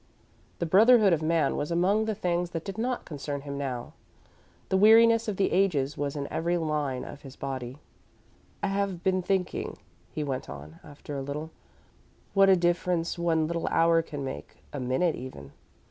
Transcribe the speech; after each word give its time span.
The 0.57 0.65
brotherhood 0.65 1.13
of 1.13 1.21
man 1.21 1.55
was 1.55 1.69
among 1.69 2.05
the 2.05 2.15
things 2.15 2.49
that 2.57 2.65
did 2.65 2.79
not 2.79 3.05
concern 3.05 3.41
him 3.41 3.55
now. 3.55 3.93
The 4.69 4.77
weariness 4.77 5.27
of 5.27 5.37
the 5.37 5.51
ages 5.51 5.95
was 5.95 6.15
in 6.15 6.27
every 6.33 6.57
line 6.57 7.03
of 7.03 7.21
his 7.21 7.35
body. 7.35 7.77
"I 8.63 8.67
have 8.69 9.03
been 9.03 9.21
thinking," 9.21 9.77
he 10.09 10.23
went 10.23 10.49
on, 10.49 10.79
after 10.83 11.15
a 11.15 11.21
little, 11.21 11.51
"what 12.33 12.49
a 12.49 12.55
difference 12.55 13.19
one 13.19 13.45
little 13.45 13.67
hour 13.67 14.01
can 14.01 14.25
make, 14.25 14.63
a 14.73 14.79
minute, 14.79 15.13
even. 15.13 15.51